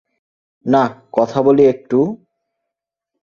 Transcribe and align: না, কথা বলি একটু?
না, 0.65 0.83
কথা 1.11 1.39
বলি 1.41 1.63
একটু? 1.65 1.99